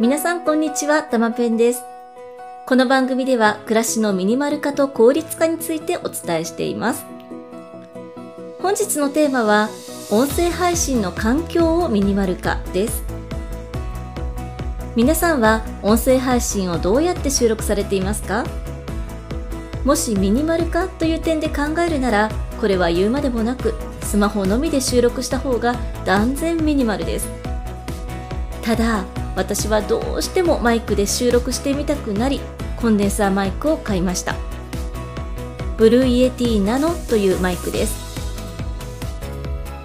[0.00, 1.84] 皆さんこんにちは、たまぺんです。
[2.66, 7.06] この番組では暮らしのミニマル化と効率化についてお伝えしています。
[8.60, 9.68] 本日のテーマは、
[10.10, 13.04] 音声配信の環境をミニマル化です。
[14.96, 18.44] 皆さんは音声配信をどうやって収録されていますか？
[19.84, 27.28] もしミニマル化という点で考えるなら、これは言うまでもなく、スマホのみで収録した方が断然ミニマルです。
[28.60, 29.04] ただ
[29.36, 32.40] 私はどうしてもマイクで収録してみたくなり
[32.76, 34.34] コンデンサーマイクを買いました。
[35.76, 38.04] ブルーイエティナノというマイクです。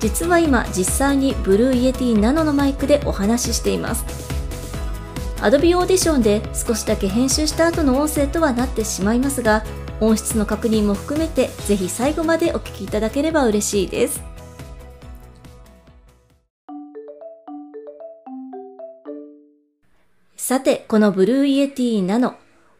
[0.00, 4.04] 実は今実際にブルーイエティナノのマイクでお話ししています。
[5.38, 9.64] Adobe Audition で少しだけ編集した後の音声とはなってしまいますが
[10.00, 14.37] 音質の確認も含めてぜひ最後までお聴きいただければ嬉しいです。
[20.48, 22.34] さて、このブルーイエティナノ、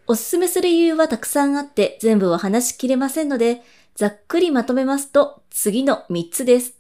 [0.07, 3.61] おすすめする理由はたくさんあって全部は話しきれませんので、
[3.95, 6.79] ざっくりまとめますと次の3つです。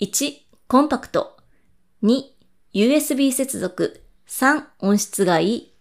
[0.00, 0.34] 1、
[0.68, 1.38] コンパクト。
[2.02, 2.24] 2、
[2.74, 4.04] USB 接続。
[4.28, 5.74] 3、音質がいい。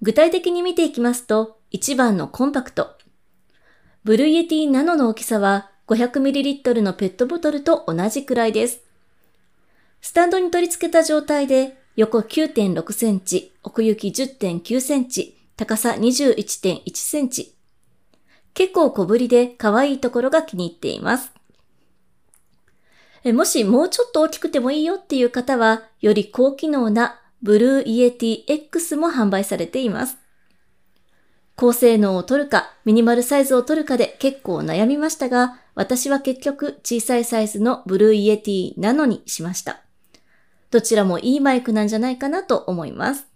[0.00, 2.96] 具体的に見ていきますと、1番のコンパクト。
[4.04, 8.78] ブルーイエティナノの大きさは 500ml のペットボトルと同じくらいです。
[10.00, 17.54] スタンドに取り付けた状態で横9.6センチ、奥行き10.9センチ、高さ21.1センチ。
[18.54, 21.32] 結構小ぶりで可愛いところが気に入っています。
[23.24, 30.16] もしもうちょっと大きくてもいいよっていう方は、より高機能なブルーイエティ X も販売されています。
[31.56, 39.82] 高性能を取るか、ミニマルサイズを取るかで結構悩みましたが、私は結局小さいサイズのブルーイエティナノにしました。
[40.70, 43.26] どちらもいいマイクなんじゃないかなと思います。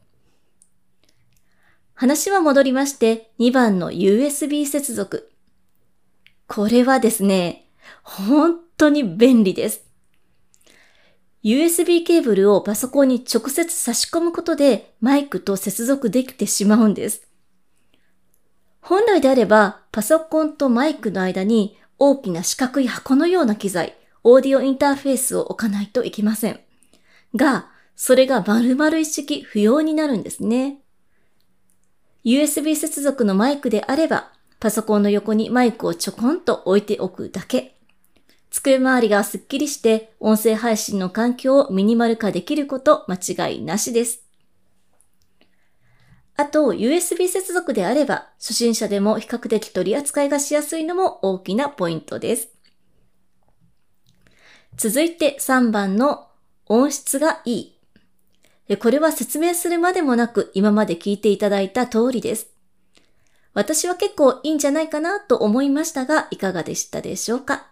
[1.95, 5.31] 話は戻りまして、2番の USB 接続。
[6.47, 7.69] これはですね、
[8.03, 9.85] 本当に便利です。
[11.45, 17.29] USB ケーブルをパソコンに直接差し込むことでマイクと接続できてしまうんです。
[18.81, 26.64] 本来であればパソコンとマイクの間に大きな四角い箱のような機材、オーディオインターフェースを置かないといけません。
[27.35, 30.81] が、それが丸々一式不要になるんですね。
[32.25, 37.77] USB 接続のマイクであれば、パソコンの横にマイクをちょこんと置いておくだけ。
[38.51, 44.23] 机周りがスッキリして音声配信の環境をミニマル化できること間違いなしです。
[46.37, 52.49] あと、USB 接続であれば、初心者でも比較的取り扱いがしやすいのも大きなポイントです。
[54.77, 56.29] 続いて3番の
[56.67, 57.75] 音質がい
[58.69, 58.77] い。
[58.79, 62.49] これは説明するまでもなく今まで聞いていただいた通りです。
[63.53, 67.69] 私は結構いいんじゃないかなと思いましたが、いかがでしたでしょうか？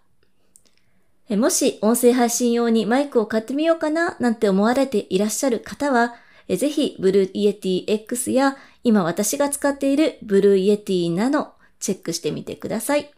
[1.31, 6.15] もし音声配信用にマイクを買ってみようかななんて思われていらっしゃる方は、
[6.49, 13.11] ぜひ Blue Yeti X や今私が使っている Blue Yeti などチェックしてみてください。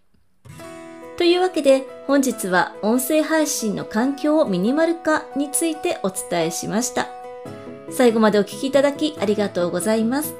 [1.16, 7.08] というわけで本日は音声配信の環境をミニマル化についてお伝えしました。
[7.91, 10.34] 最後までお聴きいただきありがとうございます。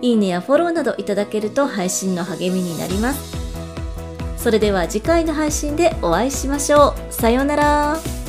[0.00, 3.36] いいねやフォローなどいただけると配信の励みになります。
[4.36, 7.12] それでは次回の配信でお会いしましょう。
[7.12, 8.23] さようなら。